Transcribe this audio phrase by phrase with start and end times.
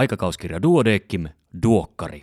[0.00, 1.28] Aikakauskirja Duodeckim,
[1.62, 2.22] Duokkari.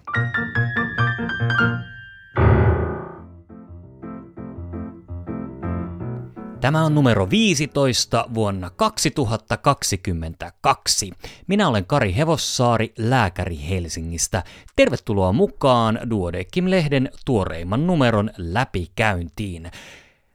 [6.62, 11.12] Tämä on numero 15 vuonna 2022.
[11.48, 14.44] Minä olen Kari Hevossaari, lääkäri Helsingistä.
[14.76, 19.72] Tervetuloa mukaan Duodeckim-lehden tuoreimman numeron läpikäyntiin.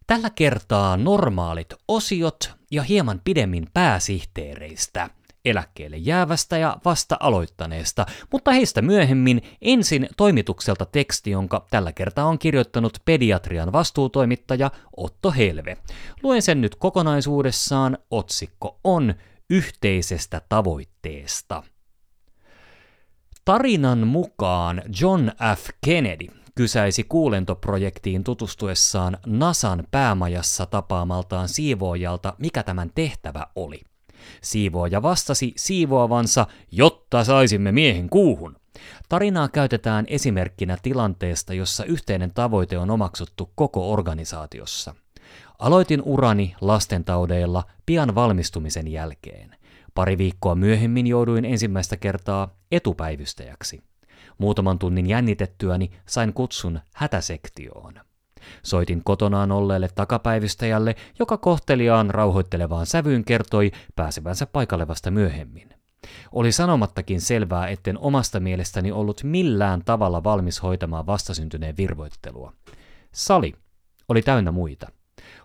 [0.06, 5.08] Tällä kertaa normaalit osiot ja hieman pidemmin pääsihteereistä–
[5.44, 12.38] eläkkeelle jäävästä ja vasta aloittaneesta, mutta heistä myöhemmin ensin toimitukselta teksti, jonka tällä kertaa on
[12.38, 15.76] kirjoittanut pediatrian vastuutoimittaja Otto Helve.
[16.22, 19.14] Luen sen nyt kokonaisuudessaan, otsikko on
[19.50, 21.62] yhteisestä tavoitteesta.
[23.44, 25.68] Tarinan mukaan John F.
[25.86, 33.80] Kennedy kysäisi kuulentoprojektiin tutustuessaan NASAn päämajassa tapaamaltaan siivoojalta, mikä tämän tehtävä oli.
[34.42, 38.56] Siivooja vastasi siivoavansa, jotta saisimme miehen kuuhun.
[39.08, 44.94] Tarinaa käytetään esimerkkinä tilanteesta, jossa yhteinen tavoite on omaksuttu koko organisaatiossa.
[45.58, 49.56] Aloitin urani lastentaudeilla pian valmistumisen jälkeen.
[49.94, 53.82] Pari viikkoa myöhemmin jouduin ensimmäistä kertaa etupäivystäjäksi.
[54.38, 57.94] Muutaman tunnin jännitettyäni sain kutsun hätäsektioon.
[58.62, 65.68] Soitin kotonaan olleelle takapäivystäjälle, joka kohteliaan rauhoittelevaan sävyyn kertoi pääsevänsä paikalle vasta myöhemmin.
[66.32, 72.52] Oli sanomattakin selvää, etten omasta mielestäni ollut millään tavalla valmis hoitamaan vastasyntyneen virvoittelua.
[73.12, 73.52] Sali
[74.08, 74.86] oli täynnä muita.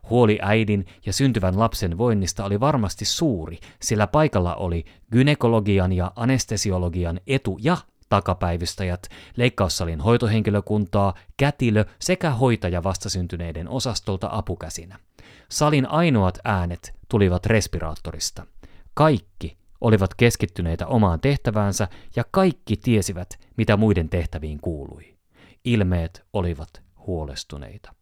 [0.09, 7.19] Huoli äidin ja syntyvän lapsen voinnista oli varmasti suuri, sillä paikalla oli gynekologian ja anestesiologian
[7.27, 7.77] etu- ja
[8.09, 14.99] takapäivystäjät, leikkaussalin hoitohenkilökuntaa, kätilö sekä hoitaja vastasyntyneiden osastolta apukäsinä.
[15.49, 18.47] Salin ainoat äänet tulivat respiraattorista.
[18.93, 25.17] Kaikki olivat keskittyneitä omaan tehtäväänsä ja kaikki tiesivät, mitä muiden tehtäviin kuului.
[25.65, 27.93] Ilmeet olivat huolestuneita.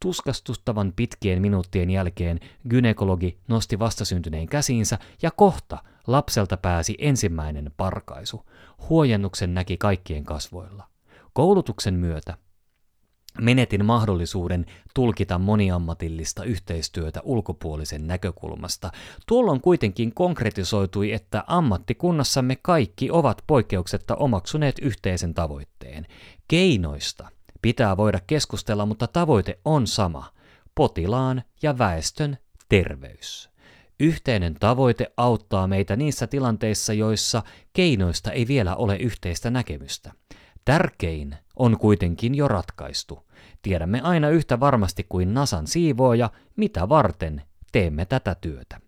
[0.00, 8.46] Tuskastustavan pitkien minuuttien jälkeen gynekologi nosti vastasyntyneen käsiinsä ja kohta lapselta pääsi ensimmäinen parkaisu.
[8.88, 10.84] Huojennuksen näki kaikkien kasvoilla.
[11.32, 12.36] Koulutuksen myötä
[13.40, 18.90] menetin mahdollisuuden tulkita moniammatillista yhteistyötä ulkopuolisen näkökulmasta.
[19.26, 26.06] Tuolloin kuitenkin konkretisoitui, että ammattikunnassamme kaikki ovat poikkeuksetta omaksuneet yhteisen tavoitteen.
[26.48, 27.28] Keinoista
[27.62, 30.32] pitää voida keskustella, mutta tavoite on sama.
[30.74, 33.51] Potilaan ja väestön terveys.
[34.02, 37.42] Yhteinen tavoite auttaa meitä niissä tilanteissa, joissa
[37.72, 40.12] keinoista ei vielä ole yhteistä näkemystä.
[40.64, 43.28] Tärkein on kuitenkin jo ratkaistu.
[43.62, 47.42] Tiedämme aina yhtä varmasti kuin Nasan siivooja, mitä varten
[47.72, 48.80] teemme tätä työtä.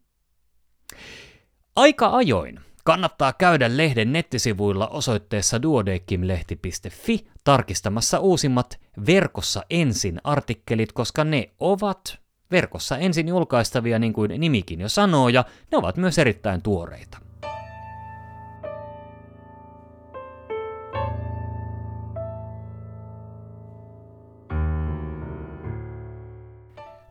[1.76, 11.50] Aika ajoin kannattaa käydä lehden nettisivuilla osoitteessa duodekimlehti.fi tarkistamassa uusimmat verkossa ensin artikkelit, koska ne
[11.60, 12.23] ovat
[12.54, 17.18] verkossa ensin julkaistavia niin kuin nimikin jo sanoo, ja ne ovat myös erittäin tuoreita.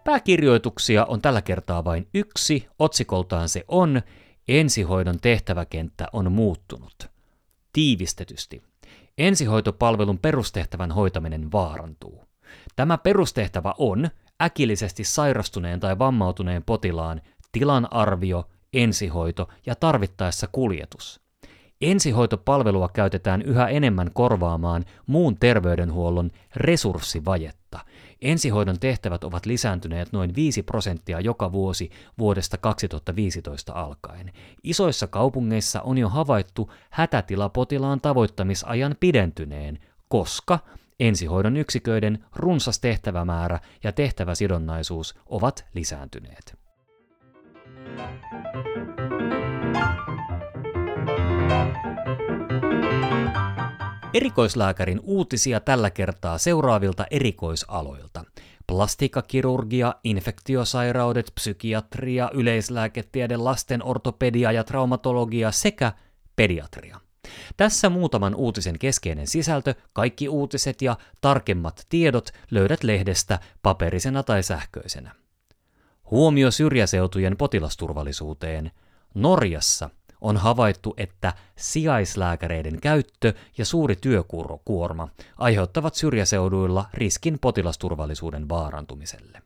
[0.03, 4.01] Pääkirjoituksia on tällä kertaa vain yksi, otsikoltaan se on
[4.47, 7.09] Ensihoidon tehtäväkenttä on muuttunut.
[7.73, 8.63] Tiivistetysti.
[9.17, 12.23] Ensihoitopalvelun perustehtävän hoitaminen vaarantuu.
[12.75, 14.09] Tämä perustehtävä on
[14.41, 17.21] äkillisesti sairastuneen tai vammautuneen potilaan
[17.51, 21.23] tilanarvio, ensihoito ja tarvittaessa kuljetus.
[21.81, 27.79] Ensihoitopalvelua käytetään yhä enemmän korvaamaan muun terveydenhuollon resurssivajetta.
[28.21, 34.31] Ensihoidon tehtävät ovat lisääntyneet noin 5 prosenttia joka vuosi vuodesta 2015 alkaen.
[34.63, 40.59] Isoissa kaupungeissa on jo havaittu hätätilapotilaan tavoittamisajan pidentyneen, koska
[40.99, 46.63] ensihoidon yksiköiden runsas tehtävämäärä ja tehtäväsidonnaisuus ovat lisääntyneet.
[54.13, 58.23] Erikoislääkärin uutisia tällä kertaa seuraavilta erikoisaloilta.
[58.67, 65.91] Plastiikkakirurgia, infektiosairaudet, psykiatria, yleislääketiede, lasten ortopedia ja traumatologia sekä
[66.35, 67.02] pediatria.
[67.57, 75.15] Tässä muutaman uutisen keskeinen sisältö, kaikki uutiset ja tarkemmat tiedot löydät lehdestä paperisena tai sähköisenä.
[76.11, 78.71] Huomio syrjäseutujen potilasturvallisuuteen.
[79.15, 79.89] Norjassa
[80.21, 89.41] on havaittu, että sijaislääkäreiden käyttö ja suuri työkuorma aiheuttavat syrjäseuduilla riskin potilasturvallisuuden vaarantumiselle.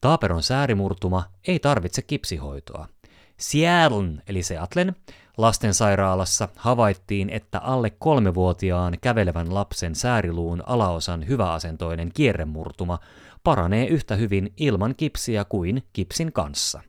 [0.00, 2.88] Taaperon säärimurtuma ei tarvitse kipsihoitoa.
[3.36, 4.96] Seattlen eli Seattlen
[5.40, 12.98] Lastensairaalassa havaittiin, että alle kolmevuotiaan kävelevän lapsen sääriluun alaosan hyväasentoinen kierremurtuma
[13.44, 16.82] paranee yhtä hyvin ilman kipsiä kuin kipsin kanssa.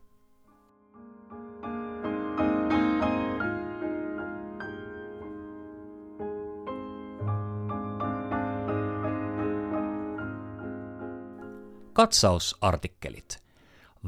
[11.92, 13.42] Katsausartikkelit.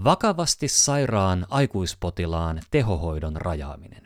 [0.04, 4.03] Vakavasti sairaan aikuispotilaan tehohoidon rajaaminen.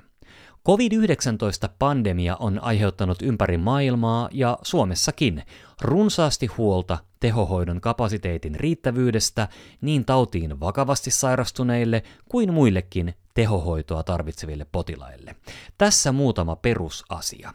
[0.69, 5.43] COVID-19-pandemia on aiheuttanut ympäri maailmaa ja Suomessakin
[5.81, 9.49] runsaasti huolta tehohoidon kapasiteetin riittävyydestä
[9.81, 15.37] niin tautiin vakavasti sairastuneille kuin muillekin tehohoitoa tarvitseville potilaille.
[15.79, 17.55] Tässä muutama perusasia.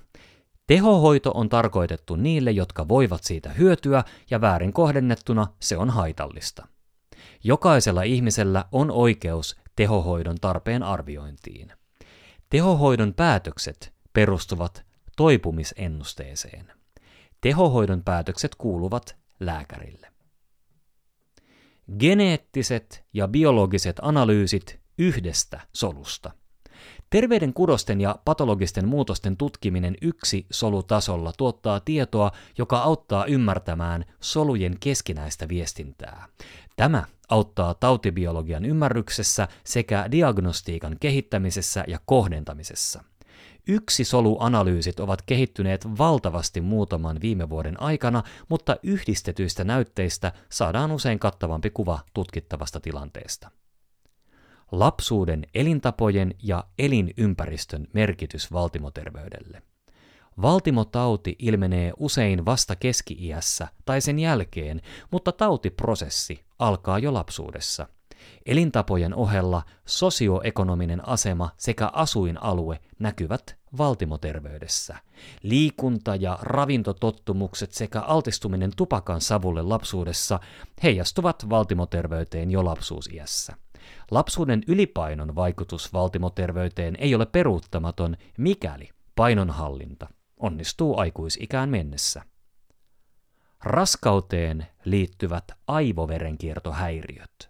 [0.67, 6.67] Tehohoito on tarkoitettu niille, jotka voivat siitä hyötyä, ja väärin kohdennettuna se on haitallista.
[7.43, 11.71] Jokaisella ihmisellä on oikeus tehohoidon tarpeen arviointiin.
[12.53, 14.85] Tehohoidon päätökset perustuvat
[15.17, 16.71] toipumisennusteeseen.
[17.41, 20.07] Tehohoidon päätökset kuuluvat lääkärille.
[21.99, 26.31] Geneettiset ja biologiset analyysit yhdestä solusta–
[27.09, 35.49] Terveiden kudosten ja patologisten muutosten tutkiminen yksi solutasolla tuottaa tietoa, joka auttaa ymmärtämään solujen keskinäistä
[35.49, 36.25] viestintää.
[36.75, 43.03] Tämä auttaa tautibiologian ymmärryksessä sekä diagnostiikan kehittämisessä ja kohdentamisessa.
[43.67, 51.69] Yksi soluanalyysit ovat kehittyneet valtavasti muutaman viime vuoden aikana, mutta yhdistetyistä näytteistä saadaan usein kattavampi
[51.69, 53.49] kuva tutkittavasta tilanteesta
[54.73, 59.61] lapsuuden elintapojen ja elinympäristön merkitys valtimoterveydelle.
[60.41, 64.81] Valtimotauti ilmenee usein vasta keski-iässä tai sen jälkeen,
[65.11, 67.87] mutta tautiprosessi alkaa jo lapsuudessa.
[68.45, 74.97] Elintapojen ohella sosioekonominen asema sekä asuinalue näkyvät valtimoterveydessä.
[75.43, 80.39] Liikunta- ja ravintotottumukset sekä altistuminen tupakan savulle lapsuudessa
[80.83, 83.53] heijastuvat valtimoterveyteen jo lapsuusiässä.
[84.11, 90.07] Lapsuuden ylipainon vaikutus valtimoterveyteen ei ole peruuttamaton, mikäli painonhallinta
[90.37, 92.32] onnistuu aikuisikään mennessä.
[93.63, 97.49] Raskauteen liittyvät aivoverenkiertohäiriöt.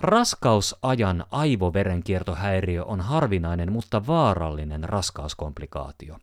[0.00, 6.18] Raskausajan aivoverenkiertohäiriö on harvinainen, mutta vaarallinen raskauskomplikaatio.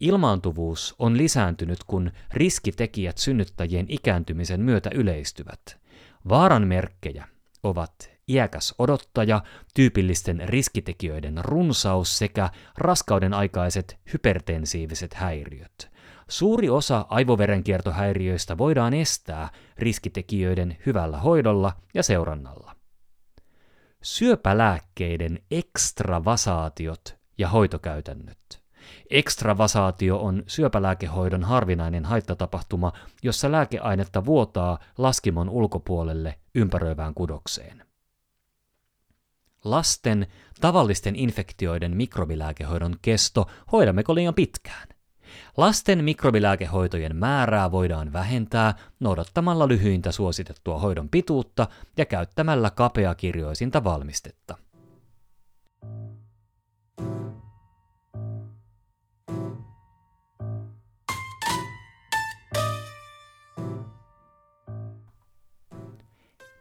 [0.00, 5.80] Ilmaantuvuus on lisääntynyt, kun riskitekijät synnyttäjien ikääntymisen myötä yleistyvät.
[6.28, 7.28] Vaaran merkkejä
[7.62, 9.42] ovat iäkäs odottaja,
[9.74, 15.93] tyypillisten riskitekijöiden runsaus sekä raskauden aikaiset hypertensiiviset häiriöt.
[16.28, 19.48] Suuri osa aivoverenkiertohäiriöistä voidaan estää
[19.78, 22.76] riskitekijöiden hyvällä hoidolla ja seurannalla.
[24.02, 28.64] Syöpälääkkeiden ekstravasaatiot ja hoitokäytännöt.
[29.10, 32.92] Ekstravasaatio on syöpälääkehoidon harvinainen haittatapahtuma,
[33.22, 37.86] jossa lääkeainetta vuotaa laskimon ulkopuolelle ympäröivään kudokseen.
[39.64, 40.26] Lasten
[40.60, 44.88] tavallisten infektioiden mikrobilääkehoidon kesto hoidammeko liian pitkään?
[45.56, 51.66] Lasten mikrobilääkehoitojen määrää voidaan vähentää noudattamalla lyhyintä suositettua hoidon pituutta
[51.96, 54.58] ja käyttämällä kapeakirjoisinta valmistetta.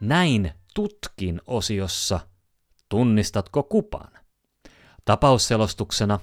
[0.01, 2.19] Näin tutkin osiossa–
[2.93, 4.11] Tunnistatko kupan?
[5.05, 6.19] Tapausselostuksena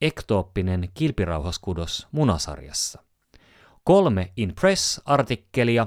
[0.00, 3.02] ektooppinen kilpirauhaskudos munasarjassa.
[3.84, 5.86] Kolme Impress-artikkelia,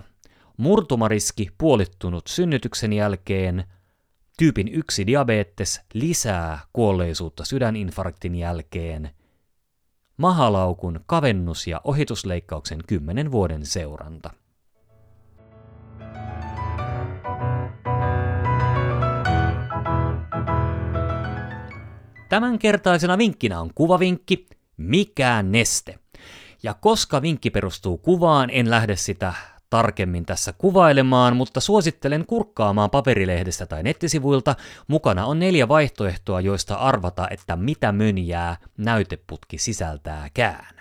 [0.58, 3.64] murtumariski puolittunut synnytyksen jälkeen,
[4.38, 9.10] tyypin 1 diabetes lisää kuolleisuutta sydäninfarktin jälkeen,
[10.18, 14.43] mahalaukun kavennus- ja ohitusleikkauksen 10 vuoden seuranta.
[22.34, 24.48] Tämänkertaisena vinkkinä on kuvavinkki,
[24.78, 26.00] mikään neste.
[26.64, 29.34] Ja koska vinkki perustuu kuvaan, en lähde sitä
[29.70, 34.56] tarkemmin tässä kuvailemaan, mutta suosittelen kurkkaamaan paperilehdestä tai nettisivuilta.
[34.88, 40.76] Mukana on neljä vaihtoehtoa, joista arvata, että mitä mönjää näyteputki sisältääkään.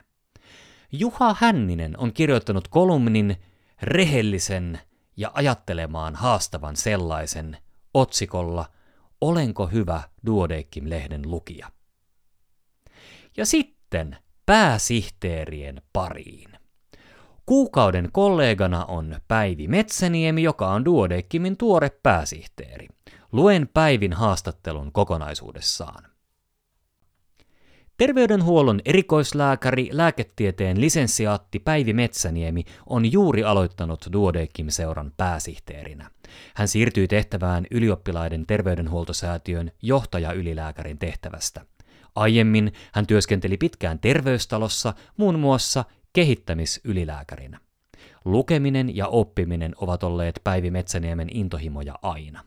[0.93, 3.37] Juha Hänninen on kirjoittanut kolumnin
[3.83, 4.81] rehellisen
[5.17, 7.57] ja ajattelemaan haastavan sellaisen
[7.95, 8.65] otsikolla–
[9.23, 11.71] Olenko hyvä Duodeckim-lehden lukija?
[13.37, 16.51] Ja sitten pääsihteerien pariin.
[17.47, 22.89] Kuukauden kollegana on Päivi Metsäniemi, joka on Duodeckimin tuore pääsihteeri.
[23.33, 26.12] Luen Päivin haastattelun kokonaisuudessaan.
[28.03, 36.11] Terveydenhuollon erikoislääkäri, lääketieteen lisensiaatti Päivi Metsäniemi on juuri aloittanut Duodekim-seuran pääsihteerinä.
[36.55, 41.67] Hän siirtyi tehtävään ylioppilaiden terveydenhuoltosäätiön johtaja-ylilääkärin tehtävästä.
[42.15, 47.61] Aiemmin hän työskenteli pitkään terveystalossa muun muassa kehittämisylilääkärinä.
[48.25, 52.45] Lukeminen ja oppiminen ovat olleet Päivi Metsäniemen intohimoja aina.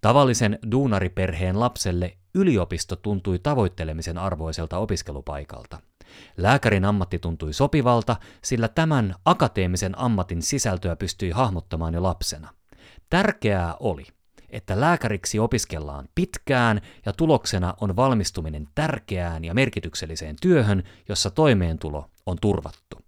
[0.00, 5.78] Tavallisen duunariperheen lapselle yliopisto tuntui tavoittelemisen arvoiselta opiskelupaikalta.
[6.36, 12.48] Lääkärin ammatti tuntui sopivalta, sillä tämän akateemisen ammatin sisältöä pystyi hahmottamaan jo lapsena.
[13.10, 14.06] Tärkeää oli,
[14.48, 22.36] että lääkäriksi opiskellaan pitkään ja tuloksena on valmistuminen tärkeään ja merkitykselliseen työhön, jossa toimeentulo on
[22.40, 22.98] turvattu.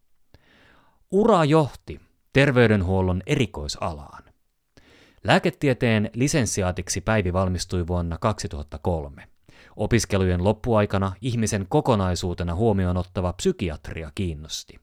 [1.11, 2.01] Ura johti
[2.33, 4.32] terveydenhuollon erikoisalaan.
[5.25, 9.29] Lääketieteen lisensiaatiksi Päivi valmistui vuonna 2003.
[9.77, 14.81] Opiskelujen loppuaikana ihmisen kokonaisuutena huomioon ottava psykiatria kiinnosti.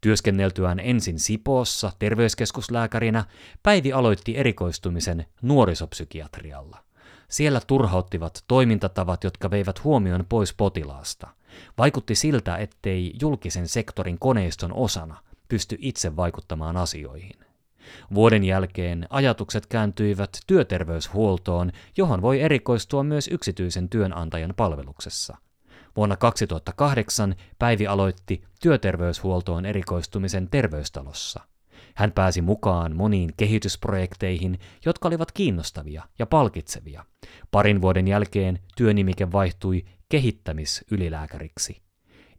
[0.00, 3.24] Työskenneltyään ensin Sipoossa terveyskeskuslääkärinä,
[3.62, 6.84] Päivi aloitti erikoistumisen nuorisopsykiatrialla.
[7.28, 11.28] Siellä turhauttivat toimintatavat, jotka veivät huomion pois potilaasta.
[11.78, 15.16] Vaikutti siltä, ettei julkisen sektorin koneiston osana
[15.48, 17.51] pysty itse vaikuttamaan asioihin.
[18.14, 25.36] Vuoden jälkeen ajatukset kääntyivät työterveyshuoltoon, johon voi erikoistua myös yksityisen työnantajan palveluksessa.
[25.96, 31.40] Vuonna 2008 Päivi aloitti työterveyshuoltoon erikoistumisen terveystalossa.
[31.94, 37.04] Hän pääsi mukaan moniin kehitysprojekteihin, jotka olivat kiinnostavia ja palkitsevia.
[37.50, 41.82] Parin vuoden jälkeen työnimike vaihtui kehittämisylilääkäriksi.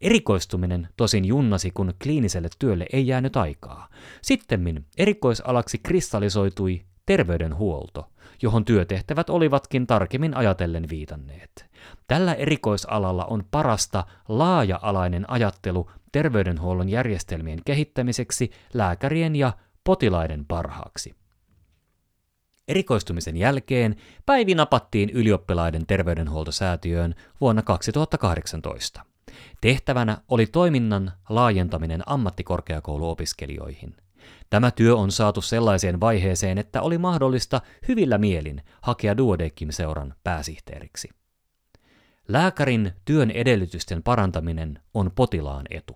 [0.01, 3.89] Erikoistuminen tosin junnasi, kun kliiniselle työlle ei jäänyt aikaa.
[4.21, 8.09] Sittemmin erikoisalaksi kristallisoitui terveydenhuolto,
[8.41, 11.65] johon työtehtävät olivatkin tarkemmin ajatellen viitanneet.
[12.07, 21.15] Tällä erikoisalalla on parasta laaja-alainen ajattelu terveydenhuollon järjestelmien kehittämiseksi lääkärien ja potilaiden parhaaksi.
[22.67, 23.95] Erikoistumisen jälkeen
[24.25, 29.12] Päivi napattiin ylioppilaiden terveydenhuoltosäätiöön vuonna 2018.
[29.61, 33.95] Tehtävänä oli toiminnan laajentaminen ammattikorkeakouluopiskelijoihin.
[34.49, 41.09] Tämä työ on saatu sellaiseen vaiheeseen, että oli mahdollista hyvillä mielin hakea Duodekim-seuran pääsihteeriksi.
[42.27, 45.95] Lääkärin työn edellytysten parantaminen on potilaan etu.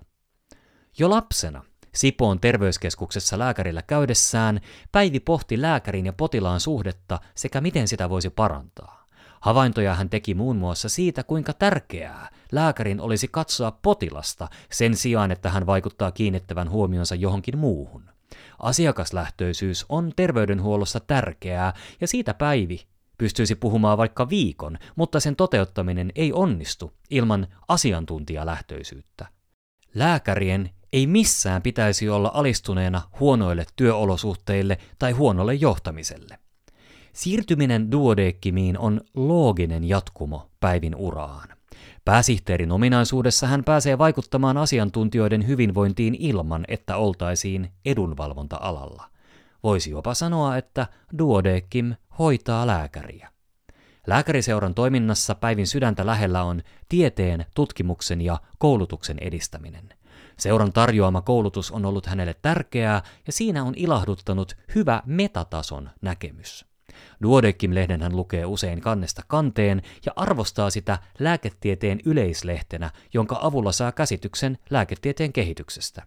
[1.00, 1.64] Jo lapsena
[1.96, 9.07] Sipoon terveyskeskuksessa lääkärillä käydessään Päivi pohti lääkärin ja potilaan suhdetta sekä miten sitä voisi parantaa.
[9.42, 15.50] Havaintoja hän teki muun muassa siitä, kuinka tärkeää lääkärin olisi katsoa potilasta sen sijaan, että
[15.50, 18.10] hän vaikuttaa kiinnittävän huomionsa johonkin muuhun.
[18.60, 22.86] Asiakaslähtöisyys on terveydenhuollossa tärkeää ja siitä Päivi
[23.18, 29.28] pystyisi puhumaan vaikka viikon, mutta sen toteuttaminen ei onnistu ilman asiantuntijalähtöisyyttä.
[29.96, 36.40] Lääkärien ei missään pitäisi olla alistuneena huonoille työolosuhteille tai huonolle johtamiselle.
[37.18, 41.50] Siirtyminen duodekkimiin on looginen jatkumo Päivin uraan.
[42.06, 49.04] Pääsihteerin ominaisuudessa hän pääsee vaikuttamaan asiantuntijoiden hyvinvointiin ilman, että oltaisiin edunvalvonta-alalla.
[49.64, 53.30] Voisi jopa sanoa, että duodeckim hoitaa lääkäriä.
[54.08, 59.90] Lääkäriseuran toiminnassa Päivin sydäntä lähellä on tieteen, tutkimuksen ja koulutuksen edistäminen.
[60.40, 66.77] Seuran tarjoama koulutus on ollut hänelle tärkeää ja siinä on ilahduttanut hyvä metatason näkemys.
[67.24, 74.58] Duodeckim-lehden hän lukee usein kannesta kanteen ja arvostaa sitä lääketieteen yleislehtenä, jonka avulla saa käsityksen
[74.70, 76.04] lääketieteen kehityksestä.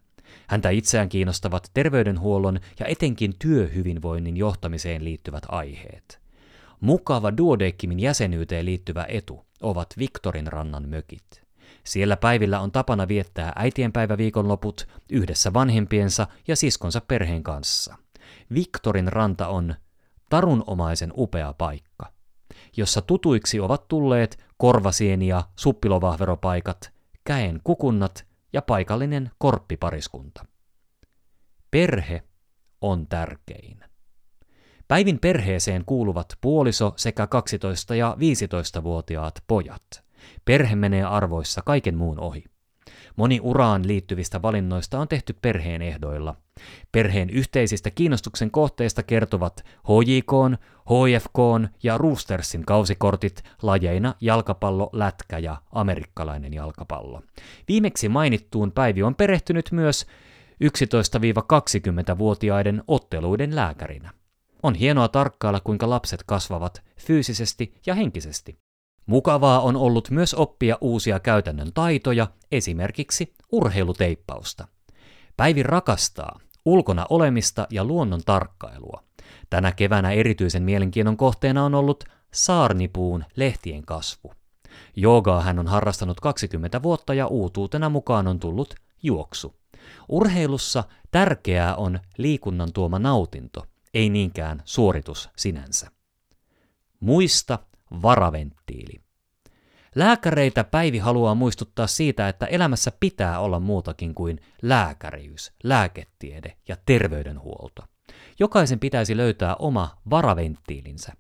[0.46, 6.20] Häntä itseään kiinnostavat terveydenhuollon ja etenkin työhyvinvoinnin johtamiseen liittyvät aiheet.
[6.80, 11.42] Mukava Duodeckimin jäsenyyteen liittyvä etu ovat Viktorin rannan mökit.
[11.84, 17.96] Siellä päivillä on tapana viettää äitienpäiväviikonloput yhdessä vanhempiensa ja siskonsa perheen kanssa.
[18.54, 19.74] Viktorin ranta on
[20.30, 22.12] tarunomaisen upea paikka,
[22.76, 26.92] jossa tutuiksi ovat tulleet korvasieni ja suppilovahveropaikat,
[27.24, 30.46] käen kukunnat ja paikallinen korppipariskunta.
[31.70, 32.22] Perhe
[32.80, 33.80] on tärkein.
[34.88, 37.28] Päivin perheeseen kuuluvat puoliso sekä
[37.92, 40.04] 12- ja 15-vuotiaat pojat.
[40.44, 42.44] Perhe menee arvoissa kaiken muun ohi.
[43.16, 46.36] Moni uraan liittyvistä valinnoista on tehty perheen ehdoilla.
[46.92, 50.32] Perheen yhteisistä kiinnostuksen kohteista kertovat HJK,
[50.84, 51.38] HFK
[51.82, 57.22] ja Roostersin kausikortit lajeina jalkapallo, lätkä ja amerikkalainen jalkapallo.
[57.68, 60.06] Viimeksi mainittuun Päivi on perehtynyt myös
[60.64, 64.10] 11-20-vuotiaiden otteluiden lääkärinä.
[64.62, 68.58] On hienoa tarkkailla, kuinka lapset kasvavat fyysisesti ja henkisesti.
[69.10, 74.68] Mukavaa on ollut myös oppia uusia käytännön taitoja, esimerkiksi urheiluteippausta.
[75.36, 79.02] Päivi rakastaa ulkona olemista ja luonnon tarkkailua.
[79.50, 84.32] Tänä keväänä erityisen mielenkiinnon kohteena on ollut saarnipuun lehtien kasvu.
[84.96, 89.54] Joogaa hän on harrastanut 20 vuotta ja uutuutena mukaan on tullut juoksu.
[90.08, 95.90] Urheilussa tärkeää on liikunnan tuoma nautinto, ei niinkään suoritus sinänsä.
[97.00, 97.58] Muista
[98.02, 99.00] varaventtiili.
[99.94, 107.82] Lääkäreitä Päivi haluaa muistuttaa siitä, että elämässä pitää olla muutakin kuin lääkäriys, lääketiede ja terveydenhuolto.
[108.38, 111.12] Jokaisen pitäisi löytää oma varaventtiilinsä.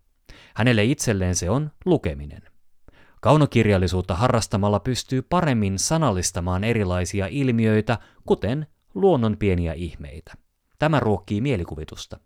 [0.54, 2.42] Hänelle itselleen se on lukeminen.
[3.20, 10.34] Kaunokirjallisuutta harrastamalla pystyy paremmin sanallistamaan erilaisia ilmiöitä, kuten luonnon pieniä ihmeitä.
[10.78, 12.20] Tämä ruokkii mielikuvitusta.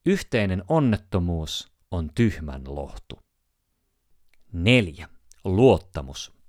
[0.07, 3.19] Yhteinen onnettomuus on tyhmän lohtu.
[4.53, 5.09] 4.
[5.45, 6.40] Luottamus.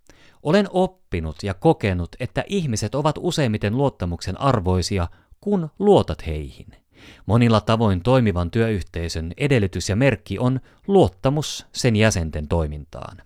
[0.44, 5.08] Olen oppinut ja kokenut, että ihmiset ovat useimmiten luottamuksen arvoisia,
[5.42, 6.68] kun luotat heihin.
[7.26, 13.18] Monilla tavoin toimivan työyhteisön edellytys ja merkki on luottamus sen jäsenten toimintaan.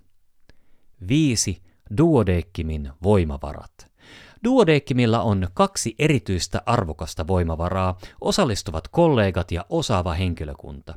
[1.08, 1.62] 5.
[1.98, 3.96] Duodeckimin voimavarat.
[4.44, 10.94] Duodeckimilla on kaksi erityistä arvokasta voimavaraa, osallistuvat kollegat ja osaava henkilökunta.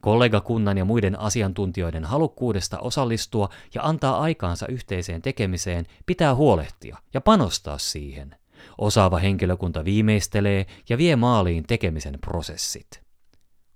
[0.00, 7.78] Kollegakunnan ja muiden asiantuntijoiden halukkuudesta osallistua ja antaa aikaansa yhteiseen tekemiseen pitää huolehtia ja panostaa
[7.78, 8.36] siihen.
[8.78, 13.02] Osaava henkilökunta viimeistelee ja vie maaliin tekemisen prosessit.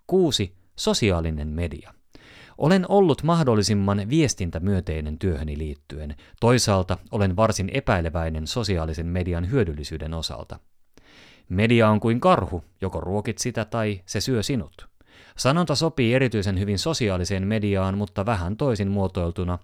[0.07, 0.57] 6.
[0.77, 1.95] Sosiaalinen media.
[2.59, 6.17] Olen ollut mahdollisimman viestintämyöteinen työhöni liittyen.
[6.41, 10.59] Toisaalta olen varsin epäileväinen sosiaalisen median hyödyllisyyden osalta.
[11.49, 14.94] Media on kuin karhu, joko ruokit sitä tai se syö sinut.
[15.39, 19.59] Sanonta sopii erityisen hyvin sosiaaliseen mediaan, mutta vähän toisin muotoiltuna.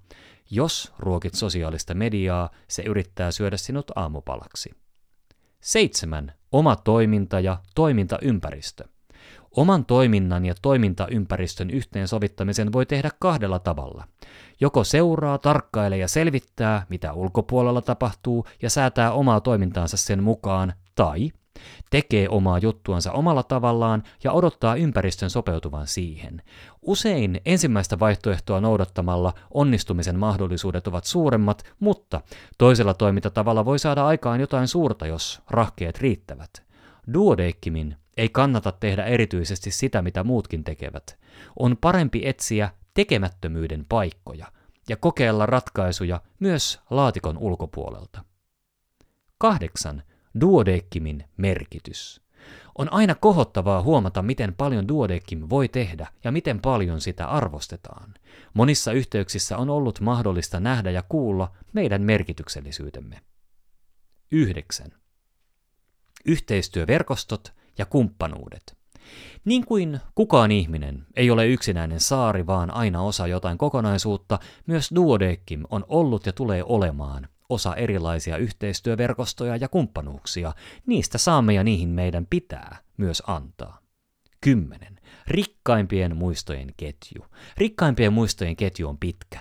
[0.51, 4.71] Jos ruokit sosiaalista mediaa, se yrittää syödä sinut aamupalaksi.
[5.61, 6.33] 7.
[6.53, 8.85] Oma toiminta ja toimintaympäristö.
[9.57, 14.05] Oman toiminnan ja toimintaympäristön yhteensovittamisen voi tehdä kahdella tavalla.
[14.61, 21.31] Joko seuraa, tarkkailee ja selvittää, mitä ulkopuolella tapahtuu ja säätää omaa toimintaansa sen mukaan, tai
[21.91, 26.43] tekee omaa juttuansa omalla tavallaan ja odottaa ympäristön sopeutuvan siihen.
[26.83, 32.21] Usein ensimmäistä vaihtoehtoa noudattamalla onnistumisen mahdollisuudet ovat suuremmat, mutta
[32.59, 36.51] toisella toimintatavalla voi saada aikaan jotain suurta, jos rahkeet riittävät.
[37.15, 41.19] Duodeikkimin ei kannata tehdä erityisesti sitä, mitä muutkin tekevät.
[41.59, 44.47] On parempi etsiä tekemättömyyden paikkoja
[44.89, 48.25] ja kokeilla ratkaisuja myös laatikon ulkopuolelta.
[49.39, 50.03] 8.
[50.41, 52.21] Duodeckimin merkitys.
[52.79, 58.15] On aina kohottavaa huomata, miten paljon duodeckim voi tehdä ja miten paljon sitä arvostetaan.
[58.55, 63.21] Monissa yhteyksissä on ollut mahdollista nähdä ja kuulla meidän merkityksellisyytemme.
[64.33, 64.93] 9.
[66.25, 68.77] Yhteistyöverkostot ja kumppanuudet.
[69.45, 75.63] Niin kuin kukaan ihminen ei ole yksinäinen saari, vaan aina osa jotain kokonaisuutta, myös Duodeckim
[75.71, 80.53] on ollut ja tulee olemaan osa erilaisia yhteistyöverkostoja ja kumppanuuksia.
[80.87, 83.81] Niistä saamme ja niihin meidän pitää myös antaa.
[84.41, 84.99] 10.
[85.27, 87.27] Rikkaimpien muistojen ketju.
[87.57, 89.41] Rikkaimpien muistojen ketju on pitkä.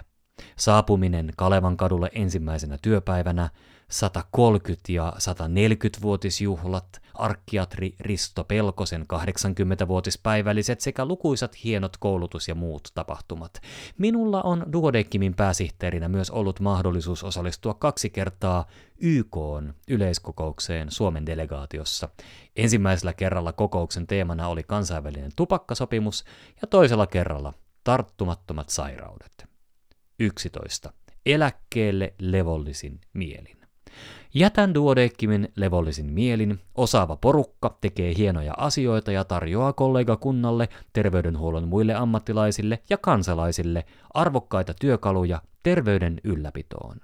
[0.58, 3.50] Saapuminen Kalevan kadulle ensimmäisenä työpäivänä,
[3.90, 13.62] 130- ja 140-vuotisjuhlat, arkkiatri Risto Pelkosen 80-vuotispäivälliset sekä lukuisat hienot koulutus- ja muut tapahtumat.
[13.98, 18.66] Minulla on Duodeckimin pääsihteerinä myös ollut mahdollisuus osallistua kaksi kertaa
[18.98, 19.38] YK
[19.88, 22.10] yleiskokoukseen Suomen delegaatiossa.
[22.56, 26.26] Ensimmäisellä kerralla kokouksen teemana oli kansainvälinen tupakkasopimus
[26.62, 27.54] ja toisella kerralla
[27.84, 29.46] tarttumattomat sairaudet.
[30.20, 30.94] 11.
[31.26, 33.59] Eläkkeelle levollisin mielin.
[34.34, 42.80] Jätän Duodeckimin levollisin mielin, osaava porukka tekee hienoja asioita ja tarjoaa kollegakunnalle, terveydenhuollon muille ammattilaisille
[42.90, 46.98] ja kansalaisille arvokkaita työkaluja terveyden ylläpitoon.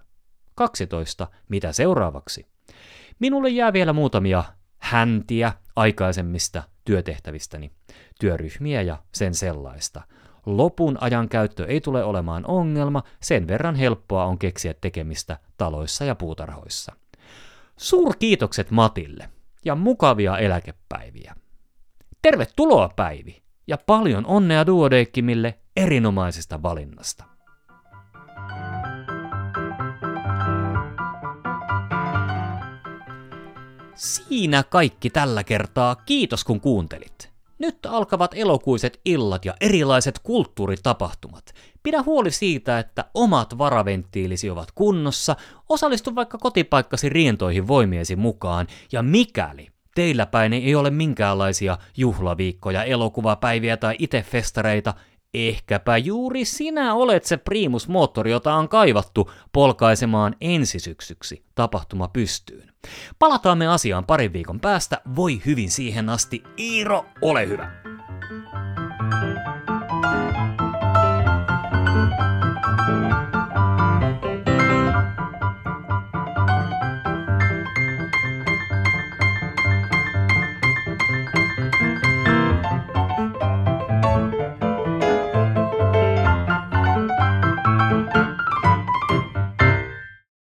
[0.55, 1.27] 12.
[1.49, 2.45] Mitä seuraavaksi?
[3.19, 4.43] Minulle jää vielä muutamia
[4.77, 7.71] häntiä aikaisemmista työtehtävistäni,
[8.19, 10.01] työryhmiä ja sen sellaista.
[10.45, 16.15] Lopun ajan käyttö ei tule olemaan ongelma, sen verran helppoa on keksiä tekemistä taloissa ja
[16.15, 16.93] puutarhoissa.
[17.77, 19.29] Suurkiitokset Matille
[19.65, 21.35] ja mukavia eläkepäiviä.
[22.21, 27.23] Tervetuloa Päivi ja paljon onnea Duodekkimille erinomaisesta valinnasta.
[33.95, 35.95] Siinä kaikki tällä kertaa.
[35.95, 37.34] Kiitos kun kuuntelit.
[37.59, 41.53] Nyt alkavat elokuiset illat ja erilaiset kulttuuritapahtumat.
[41.83, 45.35] Pidä huoli siitä, että omat varaventtiilisi ovat kunnossa,
[45.69, 53.77] osallistu vaikka kotipaikkasi rientoihin voimiesi mukaan, ja mikäli teillä päin ei ole minkäänlaisia juhlaviikkoja, elokuvapäiviä
[53.77, 54.93] tai itefestareita,
[55.35, 62.71] Ehkäpä juuri sinä olet se primusmoottori, jota on kaivattu polkaisemaan ensisyksyksi tapahtuma pystyyn.
[63.19, 65.01] Palataan me asiaan parin viikon päästä.
[65.15, 66.43] Voi hyvin siihen asti.
[66.59, 67.94] Iiro, ole hyvä!